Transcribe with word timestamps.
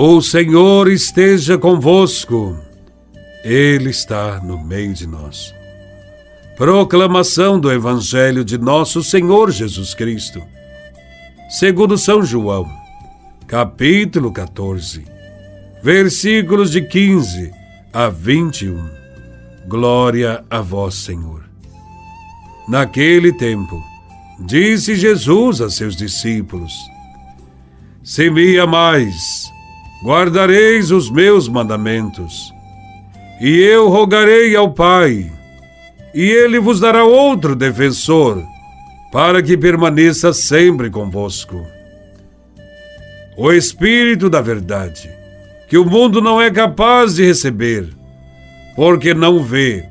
O 0.00 0.22
Senhor 0.22 0.88
esteja 0.88 1.58
convosco, 1.58 2.56
Ele 3.42 3.90
está 3.90 4.38
no 4.38 4.56
meio 4.64 4.94
de 4.94 5.08
nós. 5.08 5.52
Proclamação 6.56 7.58
do 7.58 7.68
Evangelho 7.72 8.44
de 8.44 8.56
Nosso 8.56 9.02
Senhor 9.02 9.50
Jesus 9.50 9.94
Cristo, 9.94 10.40
segundo 11.50 11.98
São 11.98 12.22
João, 12.22 12.70
capítulo 13.48 14.30
14, 14.30 15.04
versículos 15.82 16.70
de 16.70 16.82
15 16.82 17.50
a 17.92 18.08
21. 18.08 18.88
Glória 19.66 20.44
a 20.48 20.60
vós, 20.60 20.94
Senhor. 20.94 21.42
Naquele 22.68 23.32
tempo, 23.32 23.82
disse 24.38 24.94
Jesus 24.94 25.60
a 25.60 25.68
seus 25.68 25.96
discípulos: 25.96 26.72
Se 28.04 28.30
me 28.30 28.60
amais, 28.60 29.57
guardareis 30.02 30.90
os 30.90 31.10
meus 31.10 31.48
mandamentos. 31.48 32.54
E 33.40 33.60
eu 33.60 33.88
rogarei 33.88 34.54
ao 34.54 34.72
Pai, 34.72 35.30
e 36.14 36.22
ele 36.22 36.58
vos 36.58 36.80
dará 36.80 37.04
outro 37.04 37.54
defensor, 37.54 38.42
para 39.12 39.42
que 39.42 39.56
permaneça 39.56 40.32
sempre 40.32 40.90
convosco. 40.90 41.64
O 43.36 43.52
Espírito 43.52 44.28
da 44.28 44.40
Verdade, 44.40 45.10
que 45.68 45.78
o 45.78 45.84
mundo 45.84 46.20
não 46.20 46.40
é 46.40 46.50
capaz 46.50 47.14
de 47.14 47.24
receber, 47.24 47.88
porque 48.74 49.14
não 49.14 49.42
vê, 49.42 49.84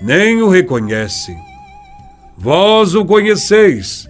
nem 0.00 0.42
o 0.42 0.48
reconhece. 0.48 1.34
Vós 2.36 2.94
o 2.94 3.04
conheceis, 3.04 4.08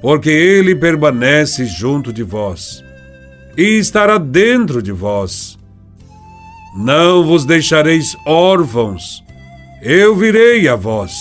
porque 0.00 0.30
ele 0.30 0.74
permanece 0.74 1.64
junto 1.64 2.12
de 2.12 2.22
vós 2.22 2.82
e 3.56 3.78
estará 3.78 4.18
dentro 4.18 4.82
de 4.82 4.92
vós. 4.92 5.58
Não 6.76 7.24
vos 7.24 7.44
deixareis 7.44 8.16
órfãos, 8.26 9.22
eu 9.82 10.16
virei 10.16 10.68
a 10.68 10.76
vós. 10.76 11.12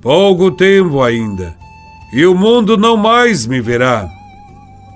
Pouco 0.00 0.50
tempo 0.50 1.00
ainda, 1.00 1.56
e 2.12 2.26
o 2.26 2.34
mundo 2.34 2.76
não 2.76 2.96
mais 2.96 3.46
me 3.46 3.60
verá, 3.60 4.10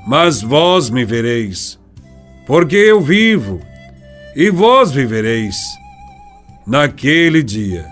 mas 0.07 0.43
vós 0.43 0.91
me 0.91 1.05
vereis, 1.05 1.79
porque 2.47 2.77
eu 2.77 3.01
vivo, 3.01 3.61
e 4.35 4.51
vós 4.51 4.91
vivereis. 4.91 5.57
Naquele 6.67 7.45
dia, 7.45 7.87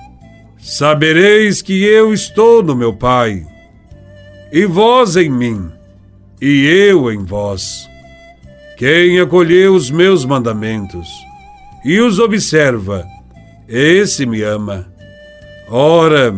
sabereis 0.58 1.62
que 1.62 1.84
eu 1.84 2.12
estou 2.12 2.62
no 2.62 2.74
meu 2.74 2.92
Pai, 2.92 3.46
e 4.52 4.66
vós 4.66 5.16
em 5.16 5.30
mim, 5.30 5.70
e 6.42 6.66
eu 6.66 7.10
em 7.12 7.24
vós. 7.24 7.88
Quem 8.76 9.20
acolheu 9.20 9.74
os 9.74 9.90
meus 9.90 10.24
mandamentos 10.24 11.08
e 11.84 12.00
os 12.00 12.18
observa, 12.18 13.06
esse 13.68 14.26
me 14.26 14.42
ama. 14.42 14.86
Ora, 15.68 16.34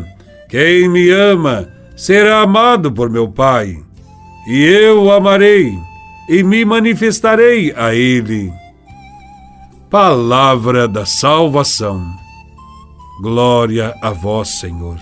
quem 0.48 0.88
me 0.88 1.10
ama 1.10 1.68
será 1.96 2.40
amado 2.40 2.92
por 2.92 3.08
meu 3.08 3.28
Pai, 3.28 3.76
e 4.46 4.62
eu 4.64 5.04
o 5.04 5.12
amarei 5.12 5.72
e 6.28 6.42
me 6.42 6.64
manifestarei 6.64 7.72
a 7.76 7.94
ele. 7.94 8.52
Palavra 9.88 10.86
da 10.86 11.06
salvação. 11.06 12.04
Glória 13.22 13.94
a 14.02 14.10
vós, 14.10 14.60
Senhor. 14.60 14.98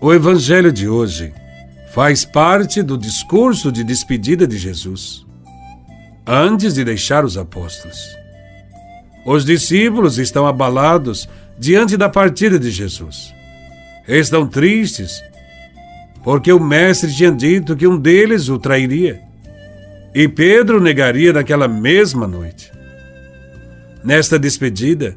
O 0.00 0.12
Evangelho 0.12 0.72
de 0.72 0.88
hoje 0.88 1.32
faz 1.98 2.24
parte 2.24 2.80
do 2.80 2.96
discurso 2.96 3.72
de 3.72 3.82
despedida 3.82 4.46
de 4.46 4.56
Jesus, 4.56 5.26
antes 6.24 6.74
de 6.74 6.84
deixar 6.84 7.24
os 7.24 7.36
apóstolos. 7.36 7.98
Os 9.26 9.44
discípulos 9.44 10.16
estão 10.16 10.46
abalados 10.46 11.28
diante 11.58 11.96
da 11.96 12.08
partida 12.08 12.56
de 12.56 12.70
Jesus. 12.70 13.34
Estão 14.06 14.46
tristes, 14.46 15.20
porque 16.22 16.52
o 16.52 16.60
Mestre 16.60 17.12
tinha 17.12 17.32
dito 17.32 17.74
que 17.74 17.88
um 17.88 17.98
deles 17.98 18.48
o 18.48 18.60
trairia, 18.60 19.20
e 20.14 20.28
Pedro 20.28 20.80
negaria 20.80 21.32
naquela 21.32 21.66
mesma 21.66 22.28
noite. 22.28 22.70
Nesta 24.04 24.38
despedida, 24.38 25.16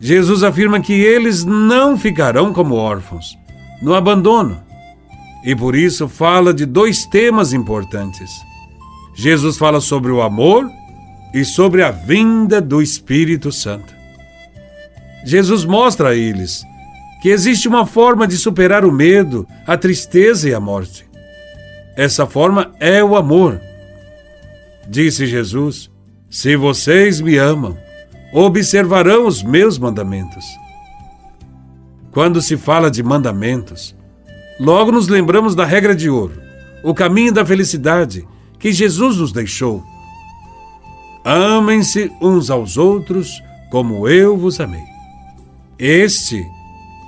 Jesus 0.00 0.42
afirma 0.42 0.80
que 0.80 0.94
eles 0.94 1.44
não 1.44 1.94
ficarão 1.98 2.54
como 2.54 2.74
órfãos, 2.74 3.36
no 3.82 3.94
abandono, 3.94 4.64
e 5.46 5.54
por 5.54 5.76
isso 5.76 6.08
fala 6.08 6.52
de 6.52 6.66
dois 6.66 7.06
temas 7.06 7.52
importantes. 7.52 8.32
Jesus 9.14 9.56
fala 9.56 9.80
sobre 9.80 10.10
o 10.10 10.20
amor 10.20 10.68
e 11.32 11.44
sobre 11.44 11.84
a 11.84 11.92
vinda 11.92 12.60
do 12.60 12.82
Espírito 12.82 13.52
Santo. 13.52 13.94
Jesus 15.24 15.64
mostra 15.64 16.10
a 16.10 16.14
eles 16.16 16.64
que 17.22 17.28
existe 17.28 17.68
uma 17.68 17.86
forma 17.86 18.26
de 18.26 18.36
superar 18.36 18.84
o 18.84 18.92
medo, 18.92 19.46
a 19.64 19.76
tristeza 19.76 20.48
e 20.48 20.54
a 20.54 20.58
morte. 20.58 21.06
Essa 21.96 22.26
forma 22.26 22.72
é 22.80 23.02
o 23.02 23.16
amor. 23.16 23.60
Disse 24.88 25.26
Jesus: 25.26 25.90
Se 26.28 26.56
vocês 26.56 27.20
me 27.20 27.38
amam, 27.38 27.78
observarão 28.32 29.26
os 29.26 29.42
meus 29.42 29.78
mandamentos. 29.78 30.44
Quando 32.10 32.42
se 32.42 32.56
fala 32.56 32.90
de 32.90 33.02
mandamentos, 33.02 33.96
Logo 34.58 34.90
nos 34.90 35.08
lembramos 35.08 35.54
da 35.54 35.64
regra 35.64 35.94
de 35.94 36.08
ouro, 36.08 36.40
o 36.82 36.94
caminho 36.94 37.32
da 37.32 37.44
felicidade 37.44 38.26
que 38.58 38.72
Jesus 38.72 39.18
nos 39.18 39.32
deixou. 39.32 39.84
Amem-se 41.24 42.10
uns 42.20 42.50
aos 42.50 42.76
outros 42.76 43.42
como 43.70 44.08
eu 44.08 44.36
vos 44.36 44.60
amei. 44.60 44.84
Este 45.78 46.42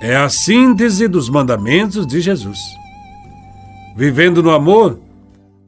é 0.01 0.15
a 0.15 0.29
síntese 0.29 1.07
dos 1.07 1.29
mandamentos 1.29 2.05
de 2.05 2.21
Jesus. 2.21 2.59
Vivendo 3.95 4.43
no 4.43 4.51
amor, 4.51 4.99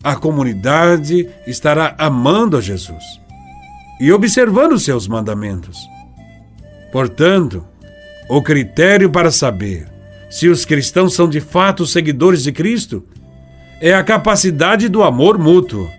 a 0.04 0.16
comunidade 0.16 1.28
estará 1.46 1.96
amando 1.98 2.58
a 2.58 2.62
Jesus 2.62 3.04
e 4.00 4.12
observando 4.12 4.80
seus 4.80 5.08
mandamentos. 5.08 5.80
Portanto, 6.92 7.66
o 8.30 8.42
critério 8.42 9.10
para 9.10 9.32
saber 9.32 9.91
se 10.32 10.48
os 10.48 10.64
cristãos 10.64 11.14
são 11.14 11.28
de 11.28 11.42
fato 11.42 11.86
seguidores 11.86 12.44
de 12.44 12.54
Cristo, 12.54 13.04
é 13.82 13.94
a 13.94 14.02
capacidade 14.02 14.88
do 14.88 15.04
amor 15.04 15.38
mútuo, 15.38 15.90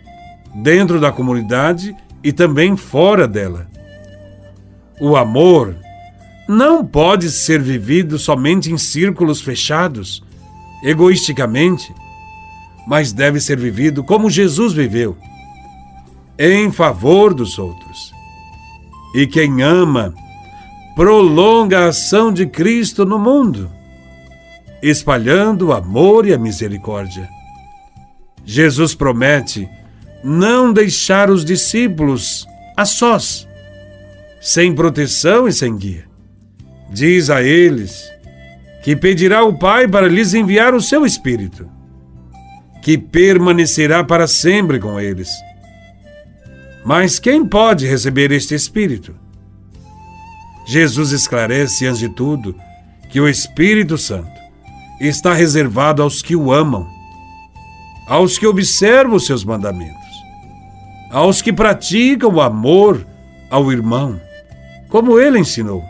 dentro 0.54 0.98
da 0.98 1.12
comunidade 1.12 1.94
e 2.24 2.32
também 2.32 2.74
fora 2.74 3.28
dela. 3.28 3.66
O 4.98 5.16
amor 5.16 5.76
não 6.48 6.82
pode 6.82 7.30
ser 7.30 7.60
vivido 7.60 8.18
somente 8.18 8.72
em 8.72 8.78
círculos 8.78 9.42
fechados, 9.42 10.24
egoisticamente, 10.82 11.94
mas 12.86 13.12
deve 13.12 13.38
ser 13.38 13.58
vivido 13.58 14.02
como 14.02 14.30
Jesus 14.30 14.72
viveu, 14.72 15.14
em 16.38 16.72
favor 16.72 17.34
dos 17.34 17.58
outros. 17.58 18.14
E 19.14 19.26
quem 19.26 19.60
ama, 19.62 20.14
prolonga 20.96 21.80
a 21.80 21.88
ação 21.88 22.32
de 22.32 22.46
Cristo 22.46 23.04
no 23.04 23.18
mundo 23.18 23.70
espalhando 24.82 25.68
o 25.68 25.72
amor 25.72 26.26
e 26.26 26.34
a 26.34 26.38
misericórdia. 26.38 27.28
Jesus 28.44 28.94
promete 28.94 29.68
não 30.24 30.72
deixar 30.72 31.30
os 31.30 31.44
discípulos 31.44 32.46
a 32.76 32.84
sós, 32.84 33.46
sem 34.40 34.74
proteção 34.74 35.46
e 35.46 35.52
sem 35.52 35.76
guia. 35.76 36.04
Diz 36.90 37.30
a 37.30 37.42
eles 37.42 38.10
que 38.82 38.96
pedirá 38.96 39.38
ao 39.38 39.56
Pai 39.56 39.86
para 39.86 40.08
lhes 40.08 40.34
enviar 40.34 40.74
o 40.74 40.80
seu 40.80 41.06
Espírito, 41.06 41.68
que 42.82 42.98
permanecerá 42.98 44.02
para 44.02 44.26
sempre 44.26 44.80
com 44.80 44.98
eles. 44.98 45.30
Mas 46.84 47.20
quem 47.20 47.46
pode 47.46 47.86
receber 47.86 48.32
este 48.32 48.56
Espírito? 48.56 49.14
Jesus 50.66 51.12
esclarece, 51.12 51.86
antes 51.86 52.00
de 52.00 52.08
tudo, 52.08 52.56
que 53.08 53.20
o 53.20 53.28
Espírito 53.28 53.96
Santo 53.96 54.41
está 55.08 55.34
reservado 55.34 56.02
aos 56.02 56.22
que 56.22 56.36
o 56.36 56.52
amam, 56.52 56.86
aos 58.06 58.38
que 58.38 58.46
observam 58.46 59.16
os 59.16 59.26
seus 59.26 59.44
mandamentos, 59.44 59.96
aos 61.10 61.42
que 61.42 61.52
praticam 61.52 62.30
o 62.30 62.40
amor 62.40 63.06
ao 63.50 63.72
irmão, 63.72 64.20
como 64.88 65.18
ele 65.18 65.38
ensinou. 65.38 65.82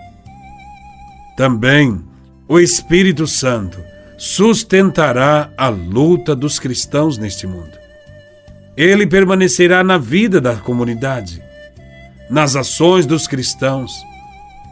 Também 1.37 2.03
o 2.49 2.59
Espírito 2.59 3.27
Santo 3.27 3.79
sustentará 4.17 5.51
a 5.57 5.69
luta 5.69 6.35
dos 6.35 6.59
cristãos 6.59 7.19
neste 7.19 7.47
mundo. 7.47 7.77
Ele 8.77 9.07
permanecerá 9.07 9.85
na 9.85 9.99
vida 9.99 10.41
da 10.41 10.57
comunidade, 10.57 11.43
nas 12.31 12.57
ações 12.57 13.05
dos 13.05 13.27
cristãos 13.27 13.93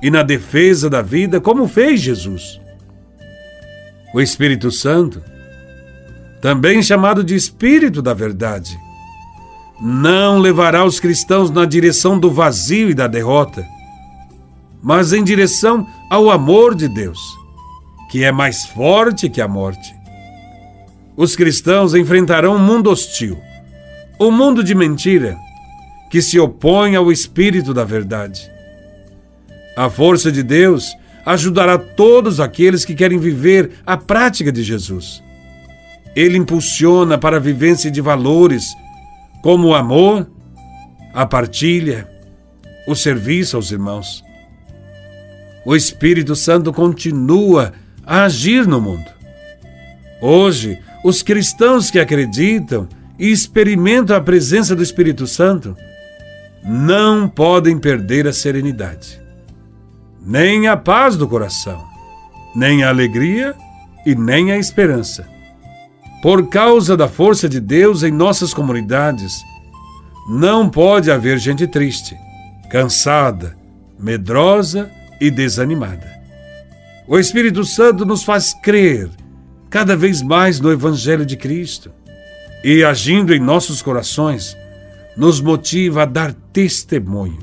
e 0.02 0.10
na 0.10 0.22
defesa 0.22 0.88
da 0.88 1.02
vida, 1.02 1.40
como 1.40 1.68
fez 1.68 2.00
Jesus. 2.00 2.60
O 4.12 4.20
Espírito 4.20 4.70
Santo, 4.70 5.22
também 6.40 6.82
chamado 6.82 7.22
de 7.22 7.34
Espírito 7.34 8.02
da 8.02 8.12
Verdade, 8.12 8.78
não 9.80 10.38
levará 10.38 10.84
os 10.84 10.98
cristãos 10.98 11.50
na 11.50 11.64
direção 11.64 12.18
do 12.18 12.30
vazio 12.30 12.90
e 12.90 12.94
da 12.94 13.06
derrota, 13.06 13.64
mas 14.82 15.12
em 15.12 15.22
direção 15.22 15.86
ao 16.10 16.30
amor 16.30 16.74
de 16.74 16.88
Deus, 16.88 17.18
que 18.10 18.24
é 18.24 18.32
mais 18.32 18.66
forte 18.66 19.30
que 19.30 19.40
a 19.40 19.46
morte. 19.46 19.94
Os 21.16 21.36
cristãos 21.36 21.94
enfrentarão 21.94 22.56
um 22.56 22.58
mundo 22.58 22.90
hostil, 22.90 23.38
um 24.18 24.30
mundo 24.30 24.64
de 24.64 24.74
mentira, 24.74 25.36
que 26.10 26.20
se 26.20 26.38
opõe 26.38 26.96
ao 26.96 27.12
espírito 27.12 27.72
da 27.72 27.84
verdade. 27.84 28.50
A 29.76 29.88
força 29.88 30.32
de 30.32 30.42
Deus 30.42 30.96
ajudará 31.24 31.78
todos 31.78 32.40
aqueles 32.40 32.84
que 32.84 32.94
querem 32.94 33.18
viver 33.18 33.72
a 33.86 33.96
prática 33.96 34.50
de 34.50 34.62
Jesus. 34.62 35.22
Ele 36.14 36.38
impulsiona 36.38 37.18
para 37.18 37.36
a 37.36 37.40
vivência 37.40 37.90
de 37.90 38.00
valores 38.00 38.64
como 39.42 39.68
o 39.68 39.74
amor, 39.74 40.28
a 41.14 41.24
partilha, 41.24 42.08
o 42.86 42.94
serviço 42.94 43.56
aos 43.56 43.70
irmãos. 43.70 44.24
O 45.64 45.76
Espírito 45.76 46.34
Santo 46.34 46.72
continua 46.72 47.72
a 48.04 48.24
agir 48.24 48.66
no 48.66 48.80
mundo. 48.80 49.10
Hoje, 50.20 50.78
os 51.04 51.22
cristãos 51.22 51.90
que 51.90 51.98
acreditam 51.98 52.88
e 53.18 53.30
experimentam 53.30 54.16
a 54.16 54.20
presença 54.20 54.74
do 54.74 54.82
Espírito 54.82 55.26
Santo 55.26 55.76
não 56.64 57.28
podem 57.28 57.78
perder 57.78 58.26
a 58.26 58.32
serenidade, 58.32 59.19
nem 60.24 60.68
a 60.68 60.76
paz 60.76 61.16
do 61.16 61.26
coração, 61.26 61.84
nem 62.54 62.84
a 62.84 62.88
alegria 62.88 63.54
e 64.04 64.14
nem 64.14 64.52
a 64.52 64.58
esperança 64.58 65.40
por 66.20 66.48
causa 66.48 66.96
da 66.96 67.08
força 67.08 67.48
de 67.48 67.60
Deus 67.60 68.02
em 68.02 68.10
nossas 68.10 68.52
comunidades, 68.52 69.42
não 70.28 70.68
pode 70.68 71.10
haver 71.10 71.38
gente 71.38 71.66
triste, 71.66 72.16
cansada, 72.70 73.56
medrosa 73.98 74.90
e 75.20 75.30
desanimada. 75.30 76.20
O 77.08 77.18
Espírito 77.18 77.64
Santo 77.64 78.04
nos 78.04 78.22
faz 78.22 78.52
crer 78.62 79.08
cada 79.70 79.96
vez 79.96 80.20
mais 80.20 80.60
no 80.60 80.70
Evangelho 80.70 81.24
de 81.24 81.36
Cristo 81.36 81.90
e, 82.62 82.84
agindo 82.84 83.34
em 83.34 83.40
nossos 83.40 83.80
corações, 83.80 84.56
nos 85.16 85.40
motiva 85.40 86.02
a 86.02 86.06
dar 86.06 86.34
testemunho 86.52 87.38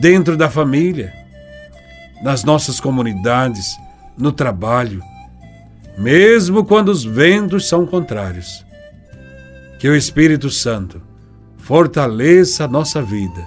dentro 0.00 0.36
da 0.36 0.48
família, 0.48 1.12
nas 2.22 2.44
nossas 2.44 2.80
comunidades, 2.80 3.76
no 4.16 4.32
trabalho 4.32 5.02
mesmo 5.96 6.64
quando 6.64 6.90
os 6.90 7.04
ventos 7.04 7.68
são 7.68 7.86
contrários. 7.86 8.64
Que 9.78 9.88
o 9.88 9.96
Espírito 9.96 10.50
Santo 10.50 11.00
fortaleça 11.58 12.64
a 12.64 12.68
nossa 12.68 13.02
vida 13.02 13.46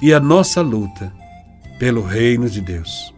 e 0.00 0.14
a 0.14 0.20
nossa 0.20 0.60
luta 0.62 1.12
pelo 1.78 2.02
reino 2.02 2.48
de 2.48 2.60
Deus. 2.60 3.14